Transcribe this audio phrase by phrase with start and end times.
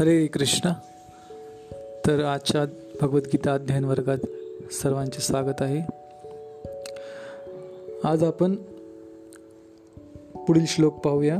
[0.00, 0.70] हरे कृष्ण.
[2.06, 2.64] तर आजच्या
[3.00, 4.18] भगवद्गीता अध्ययन वर्गात
[4.72, 5.80] सर्वांचे स्वागत आहे.
[8.04, 8.54] आज आपण
[10.46, 11.36] पुढील श्लोक पाहूया.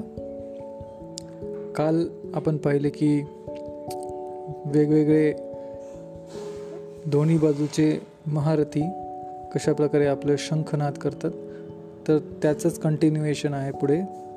[1.77, 3.23] काल आपण पाहिले की
[4.67, 5.33] वेगवेगळे
[7.07, 8.83] दोन्ही बाजूचे महारथी
[9.55, 11.31] कशा प्रकारे आपलं शंखनाद करतात
[12.09, 14.30] तर त्याचंच कंटिन्युएशन आहे पुढे.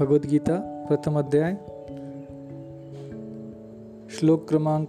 [0.00, 1.54] भगवद्गीता प्रथम अध्याय
[4.10, 4.88] श्लोक क्रमांक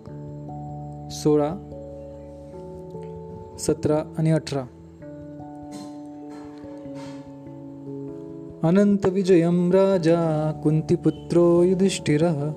[1.12, 1.50] सोळा
[3.60, 4.64] सतरा आणि अठरा.
[8.64, 9.06] अनंत
[9.76, 12.52] राजा कुन्तिपुत्रो युधिष्ठिरः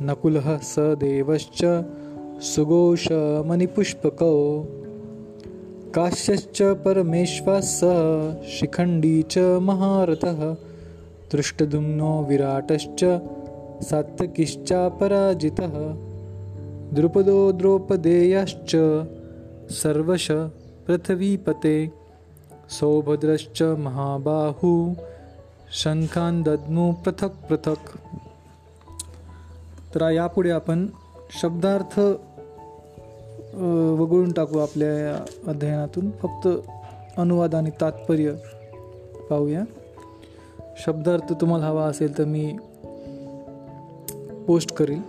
[0.00, 1.64] नकुलः स देवश्च
[2.42, 4.62] सुगोषमणिपुष्पकौ
[5.94, 7.84] काश्यश्च परमेश्वाः स
[8.42, 10.54] शिखण्डी च महारथः
[11.32, 13.00] दृष्टदुम्नो विराटश्च
[13.82, 15.74] सात्तकिश्चापराजितः
[16.94, 18.76] द्रुपदो द्रौपदेयश्च
[19.70, 20.26] सर्वश
[20.86, 21.76] पृथ्वीपते।
[22.70, 24.94] सौभद्रश्च महाबाहु।
[25.72, 27.80] शंखान दद्मू पृथक पृथक।
[29.94, 30.86] तर यापुढे आपण
[31.42, 31.98] शब्दार्थ
[34.00, 36.10] वगळून टाकू आपल्या अध्ययनातून.
[36.10, 36.48] फक्त
[37.18, 38.34] अनुवाद आणि तात्पर्य
[39.30, 39.64] पाहूया.
[40.84, 42.56] शब्दार्थ तुम्हाला हवा असेल तर मी
[44.46, 45.02] पोस्ट करील.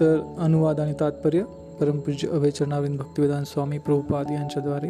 [0.00, 1.42] तर अनुवाद आणि तात्पर्य
[1.80, 4.88] परमपूज्य अभयचरणावीन भक्तिवेदान स्वामी प्रभुपाद यांच्याद्वारे.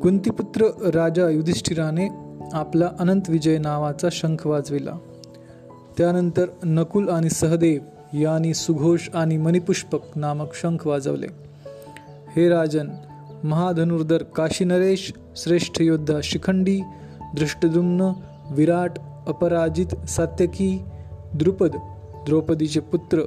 [0.00, 2.08] कुंतीपुत्र राजा युधिष्ठिराने
[2.52, 4.92] आपला अनंत विजय नावाचा शंख वाजविला.
[5.98, 7.80] त्यानंतर नकुल आणि सहदेव
[8.12, 11.26] यांनी सुघोष आणि मणिपुष्पक नामक शंख वाजवले.
[12.36, 12.88] हे राजन
[13.44, 16.80] महाधनुर्धर काशीनरेश श्रेष्ठ योद्धा शिखंडी
[17.34, 18.12] दृष्टदुम्न
[18.50, 18.90] विराट
[19.26, 20.82] अपराजित सात्यकी
[21.34, 21.70] द्रुपद
[22.26, 23.22] द्रौपदीचे पुत्र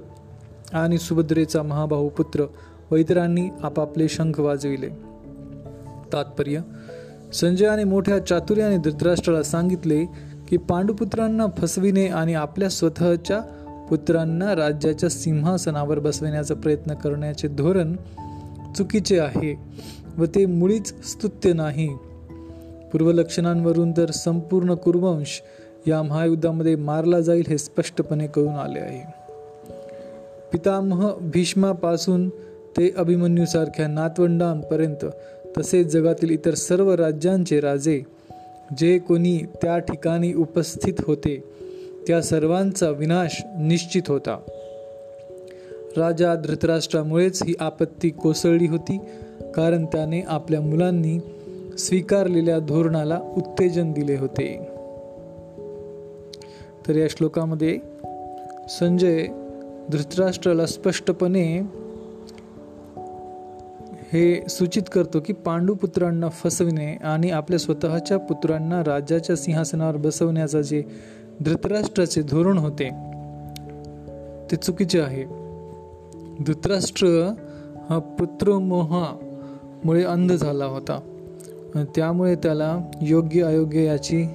[0.74, 2.46] आणि सुभद्रेचा महाभाऊ पुत्र
[2.92, 4.90] वैतरांनी आपापले शंख वाजविले.
[6.14, 6.59] तात्पर्य
[7.34, 10.06] संजयाने मोठ्या चातुर्याने धृतराष्ट्राला सांगितले
[10.48, 13.42] की पांडुपुत्रांना फसविणे आणि आपल्या स्वतःच्या
[13.90, 17.96] पुत्रांना राज्याच्या सिंहासनावर बसविण्याचा प्रयत्न करण्याचे धोरण
[18.78, 19.56] चुकीचे आहे.
[20.18, 21.88] व ते मुळीच स्तुत्य नाही.
[22.92, 25.42] पूर्वलक्षणांवरून तर संपूर्ण कुरुवंश
[25.88, 29.19] या महायुद्धामध्ये मारला जाईल हे स्पष्टपणे कळून आले आहे.
[30.53, 32.30] पितामह भीष्मापासून
[32.78, 35.06] ते अभिमन्यूसारख्या नातवंडांपर्यंत
[35.58, 38.02] तसेच जगातील इतर सर्व राज्यांचे राजे
[38.78, 41.44] जे कोणी त्या ठिकाणी उपस्थित होते
[42.08, 44.40] त्या सर्वांचा विनाश निश्चित होता.
[45.98, 48.98] राजा धृतराष्ट्रामुळेच ही आपत्ती कोसळली होती
[49.55, 51.19] कारण त्याने आपल्या मुलांनी
[51.77, 54.69] स्वीकारलेल्या धोरणाला उत्तेजन दिले होते.
[56.88, 57.79] तर या श्लोकामध्ये
[58.69, 59.27] संजय
[59.89, 61.61] धृतराष्ट्राला स्पष्टपणे
[64.13, 70.83] हे सूचित करतो की पांडुपुत्रांना फसविणे आणि आपल्या स्वतःच्या पुत्रांना राज्याच्या सिंहासनावर बसवण्याचा जे
[71.41, 72.89] धृतराष्ट्राचे धोरण होते
[74.51, 75.23] ते चुकीचे आहे.
[76.39, 77.33] धृतराष्ट्र
[77.89, 78.00] हा
[79.85, 81.00] मुळे अंध झाला होता.
[81.95, 84.25] त्यामुळे त्याला योग्य अयोग्य याची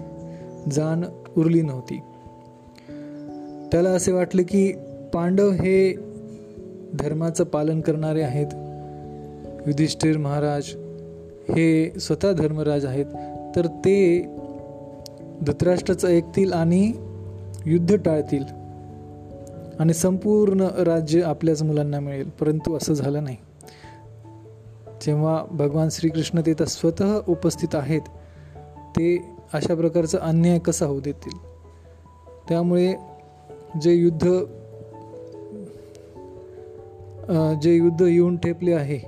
[0.73, 1.05] जाण
[1.37, 2.01] उरली नव्हती.
[3.73, 4.73] त्याला असे वाटले की
[5.15, 5.95] पांडव हे
[6.95, 8.47] धर्माचं पालन करणारे आहेत.
[9.67, 10.65] युधिष्ठिर महाराज
[11.49, 13.07] हे स्वतः धर्मराज आहेत.
[13.57, 14.27] तर ते
[15.43, 16.93] धृतराष्ट्राचं ऐकतील आणि
[17.67, 18.45] युद्ध टाळतील.
[19.79, 22.29] आणि संपूर्ण राज्य आपल्याच मुलांना मिळेल.
[22.29, 23.37] परंतु असं झालं नाही.
[25.07, 28.01] जेव्हा भगवान श्रीकृष्ण तिथं स्वतः उपस्थित आहेत
[28.97, 31.39] ते अशा प्रकारचा अन्याय कसा होऊ देतील?
[32.49, 32.95] त्यामुळे
[33.83, 34.29] जे युद्ध
[37.63, 38.99] जे युद्ध येऊन ठेपले आहे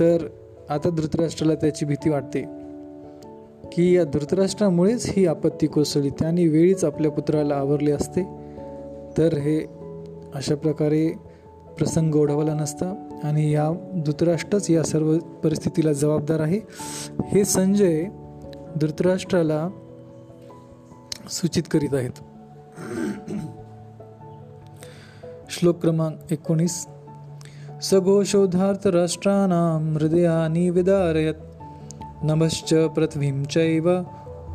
[0.00, 0.26] तर
[0.70, 2.44] आता धृतराष्ट्राला त्याची भीती वाटते.
[3.72, 8.22] की या धृतराष्ट्रामुळेच ही आपत्ती कोसळली त्याने वेळीच आपल्या पुत्राला आवरले असते.
[9.18, 9.60] तर हे
[10.34, 11.12] अशा प्रकारे
[11.78, 13.11] प्रसंग ओढवला नसता.
[13.22, 13.70] आणि या
[14.06, 16.60] धृतराष्ट्रच या सर्व परिस्थितीला जबाबदार आहे.
[17.24, 18.04] हे संजय
[18.80, 19.68] धृतराष्ट्राला
[21.30, 22.10] सूचित करीत आहेत.
[25.50, 26.86] श्लोक क्रमांक एकोणीस.
[27.82, 31.34] सघोषोधार्थ राष्ट्राणां हृदयानि विदारयत.
[32.22, 34.02] नमश्च पृथ्वीं चैव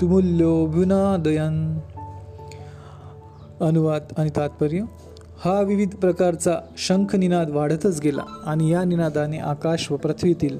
[0.01, 1.79] तुमुल्योभुनादयन
[3.61, 4.81] अनुवाद आणि तात्पर्य
[5.39, 10.59] हा विविध प्रकारचा शंख निनाद वाढतच गेला आणि या निनादाने आकाश व पृथ्वीतील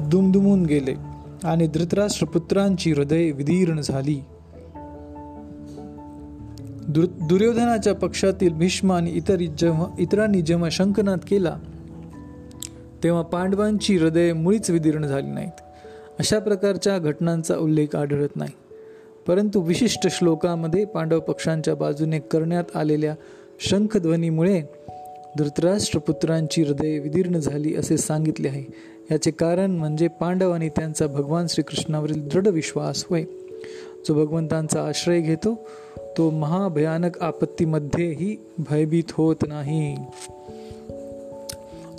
[0.00, 0.94] दुमदुमून गेले
[1.44, 4.24] आणि धृतराष्ट्र पुत्रांची हृदय विदीर्ण झाली.
[7.28, 11.56] दुर्योधनाच्या पक्षातील भीष्म आणि इतर जेव्हा इतरांनी जेव्हा शंखनाद केला
[13.02, 15.60] तेव्हा पांडवांची हृदय मुळीच विदीर्ण झाली नाहीत.
[16.18, 18.50] अशा प्रकारच्या घटनांचा उल्लेख आढळत नाही.
[19.28, 23.14] परंतु विशिष्ट श्लोकामध्ये पांडव पक्षांच्या बाजूने करण्यात आलेल्या
[23.60, 24.62] शंखध्वनीमुळे
[25.38, 28.64] धृतराष्ट्रपुत्रांची हृदय विदीर्ण झाली असे सांगितले आहे.
[29.10, 33.24] याचे कारण म्हणजे पांडव आणि त्यांचा भगवान श्रीकृष्णावरील दृढ विश्वास होय.
[34.08, 35.68] जो भगवंतांचा आश्रय घेतो
[36.18, 39.96] तो महाभयानक आपत्तीमध्येही भयभीत होत नाही.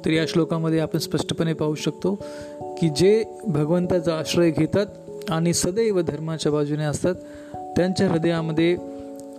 [0.05, 2.15] तर या श्लोकामध्ये आपण स्पष्टपणे पाहू शकतो
[2.59, 4.85] की जे भगवंताचा आश्रय घेतात
[5.29, 7.15] आणि सदैव धर्माच्या बाजूने असतात.
[7.55, 8.77] त्यांच्या हृदयामध्ये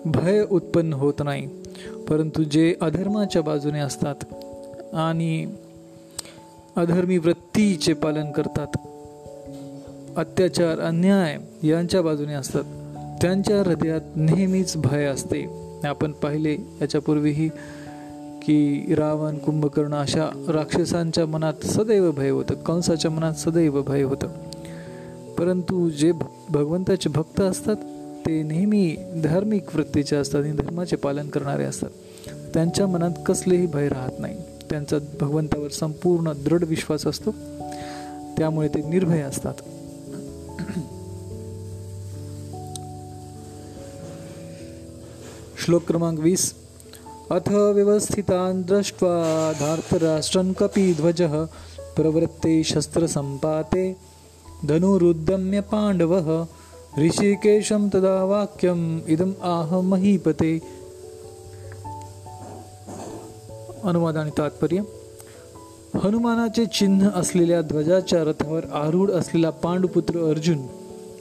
[0.05, 1.49] भय उत्पन्न होत नाही.
[2.09, 4.15] परंतु जे अधर्माच्या बाजूने असतात
[4.95, 5.55] आणि
[6.77, 8.67] अधर्मी वृत्तीचे पालन करतात
[10.19, 11.39] अत्याचार अन्याय
[11.69, 12.65] यांच्या बाजूने असतात.
[13.23, 15.47] त्यांच्या हृदयात नेहमीच भय असते.
[15.85, 17.49] आपण पाहिले याच्यापूर्वीही
[18.43, 22.55] की रावण कुंभकर्ण अशा राक्षसांच्या मनात सदैव भय होतं.
[22.55, 24.46] कंसाच्या मनात सदैव भय होतं.
[25.39, 26.13] परंतु जे
[26.49, 27.77] भगवंताचे भक्त असतात
[28.27, 31.91] ते नेहमी धार्मिक वृत्तीचे असतात आणि धर्माचे पालन करणारे असतात.
[32.55, 34.39] त्यांच्या मनात कसलेही भय राहत नाही.
[34.71, 37.31] त्यांचा भगवंतावर संपूर्ण दृढ विश्वास असतो.
[38.39, 39.55] त्यामुळे ते निर्भय असतात.
[45.65, 46.55] श्लोक क्रमांक वीस.
[47.31, 51.23] अथ व्यवस्थितान दृष्ट्वा धार्तराष्ट्रं कपी ध्वज
[51.97, 53.97] प्रवृत्ते शस्त्रसम्पाते
[54.65, 56.45] धनुरुद्दम्य पाण्डवः
[56.99, 60.59] ऋषिकेशं तदा वाक्यम् इदम् आह महीपते।
[63.85, 64.81] अनुवाद आणि तात्पर्य।
[65.95, 70.67] हनुमानाचे चिन्ह असलेल्या ध्वजाच्या रथावर आरूढ असलेला पांडुपुत्र अर्जुन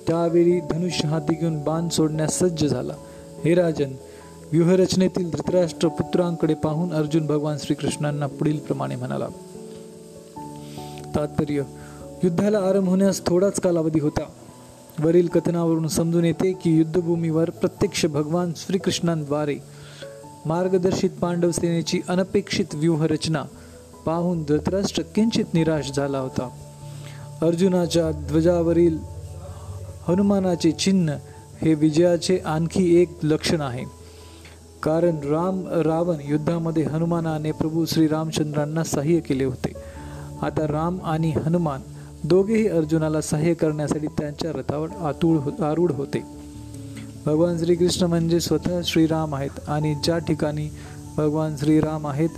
[0.07, 2.93] त्यावेळी धनुष्य हाती घेऊन बाण सोडण्यास सज्ज झाला.
[3.45, 3.93] हे राजन
[4.51, 9.27] व्यूहरचनेतील धृतराष्ट्र पुत्रांकडे पाहून अर्जुन भगवान श्रीकृष्णांना पुढील प्रमाणे म्हणाला
[11.15, 11.61] तात्पर्य
[12.23, 14.23] युद्धाला आरंभ होण्यास थोडाच कालावधी होता.
[14.99, 19.57] वरील कथनावरून समजून येते की युद्धभूमीवर प्रत्यक्ष भगवान श्रीकृष्णांद्वारे
[20.45, 23.43] मार्गदर्शित पांडव सेनेची अनपेक्षित व्यूहरचना
[24.05, 26.49] पाहून धृतराष्ट्र किंचित निराश झाला होता.
[27.41, 28.97] अर्जुनाच्या ध्वजावरील
[30.07, 31.13] हनुमानाचे चिन्ह
[31.61, 33.83] हे विजयाचे आणखी एक लक्षण आहे.
[34.83, 39.73] कारण राम रावण युद्धामध्ये हनुमानाने प्रभू श्री रामचंद्रांना सहाय्य केले होते.
[40.41, 41.81] आता राम आणि हनुमान
[42.25, 46.23] दोघेही अर्जुनाला सहाय्य करण्यासाठी त्यांच्या रथावर आतूळ हो आरूढ होते.
[47.25, 50.69] भगवान श्रीकृष्ण म्हणजे स्वतः श्रीराम आहेत आणि ज्या ठिकाणी
[51.17, 52.29] भगवान श्रीराम आहेत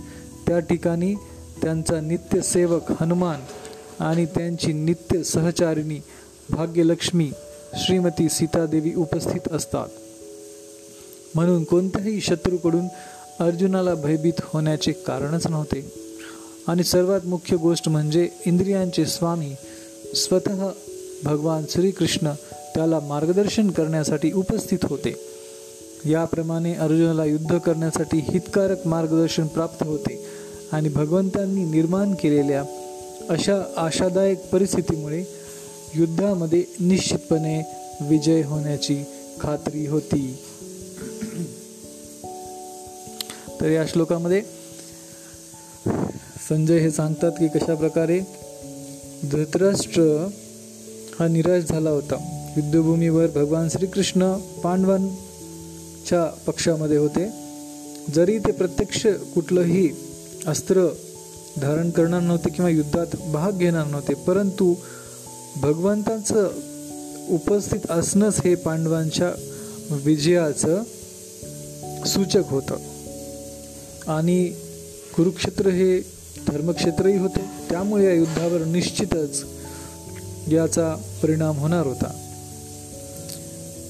[0.46, 1.14] त्या ठिकाणी
[1.62, 3.40] त्यांचा नित्य सेवक हनुमान
[4.00, 6.00] आणि त्यांची नित्य सहचारिणी
[6.50, 7.30] भाग्यलक्ष्मी
[7.74, 9.88] श्रीमती सीतादेवी उपस्थित असतात.
[11.34, 12.86] म्हणून कोणत्याही शत्रूकडून
[13.40, 16.08] अर्जुनाला भयभीत होण्याचे कारणच नव्हते.
[16.68, 19.54] आणि सर्वात मुख्य गोष्ट म्हणजे इंद्रियांचे स्वामी
[20.14, 20.68] स्वतः
[21.24, 22.30] भगवान श्रीकृष्ण
[22.74, 25.14] त्याला मार्गदर्शन करण्यासाठी उपस्थित होते.
[26.04, 30.24] याप्रमाणे अर्जुनाला युद्ध करण्यासाठी हितकारक मार्गदर्शन प्राप्त होते
[30.72, 32.64] आणि भगवंतांनी निर्माण केलेल्या
[33.28, 35.24] अशा आशादायक परिस्थितीमुळे
[35.94, 37.62] युद्धामध्ये निश्चितपणे
[38.00, 39.04] विजय होण्याची
[39.40, 40.36] खात्री होती.
[43.60, 44.42] तर या श्लोकामध्ये
[46.48, 48.20] संजय हे सांगतात की कशा प्रकारे
[49.24, 50.28] धृतराष्ट्र
[51.20, 52.14] हा निराश झाला होता.
[52.56, 57.28] युद्धभूमीवर भगवान श्रीकृष्ण पांडवांच्या पक्षामध्ये होते.
[58.14, 59.88] जरी ते प्रत्यक्ष कुठलंही
[60.46, 60.88] अस्त्र
[61.56, 64.74] धारण करणार नव्हते किंवा युद्धात भाग घेणार नव्हते परंतु
[65.56, 66.48] भगवंताचं
[67.30, 69.32] उपस्थित असणंच हे पांडवांच्या
[69.90, 70.82] विजयाचं
[72.06, 72.76] सूचक होतं.
[74.06, 74.52] आणि
[75.16, 76.00] कुरुक्षेत्र हे
[76.48, 77.47] धर्मक्षेत्रही होते.
[77.70, 79.44] त्यामुळे या युद्धावर निश्चितच
[80.52, 82.24] याचा परिणाम होणार होता.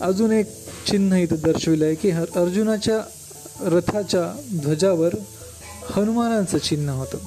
[0.00, 0.46] अजून एक
[0.86, 3.00] चिन्ह इथं दर्शविलं आहे की अर्जुनाच्या
[3.60, 5.12] रथाच्या ध्वजावर
[5.90, 7.18] हनुमानाचं चिन्ह होतं.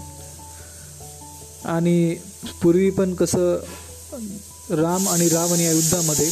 [1.66, 2.16] आणि
[2.64, 3.56] पूर्वी पण कसं
[4.70, 6.30] राम आणि रावण या युद्धामध्ये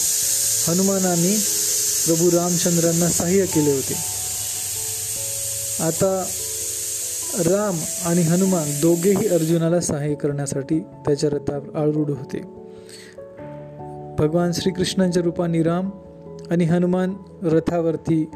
[0.68, 1.38] हनुमानांनी
[2.06, 3.94] प्रभू रामचंद्रांना सहाय्य केले होते.
[5.80, 6.26] आता
[7.40, 7.76] राम
[8.10, 12.42] आणि हनुमान दोघेही अर्जुनाला सहाय्य करण्यासाठी त्याच्या रथावर आळरूढ होते.
[14.18, 15.90] भगवान श्रीकृष्णांच्या रूपाने राम
[16.52, 18.30] आणि हनुमान रथावरती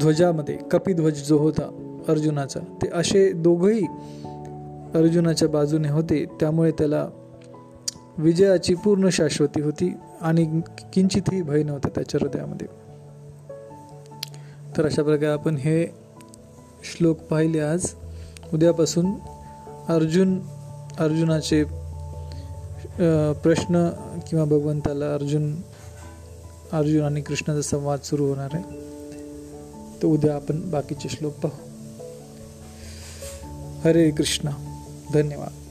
[0.00, 3.86] ध्वजामध्ये कपिध्वज जो होता अर्जुनाचा ते असे दोघंही
[4.94, 6.24] अर्जुनाच्या बाजूने होते.
[6.40, 7.08] त्यामुळे त्याला
[8.18, 10.60] विजयाची पूर्ण शाश्वती होती आणि
[10.92, 12.66] किंचितही भय नव्हतं त्याच्या हृदयामध्ये.
[14.76, 16.07] तर अशा प्रकारे आपण हे
[16.92, 17.90] श्लोक पाहिले आज.
[18.54, 19.06] उद्यापासून
[19.88, 20.40] अर्जुन
[20.98, 21.64] अर्जुनाचे
[23.42, 23.90] प्रश्न
[24.28, 25.56] किंवा भगवंताला अर्जुन
[26.72, 28.62] अर्जुन आणि कृष्णाचा संवाद सुरू होणार आहे.
[30.02, 31.56] तर उद्या आपण बाकीचे श्लोक पाहू.
[33.84, 34.48] हरे कृष्ण.
[35.12, 35.67] धन्यवाद.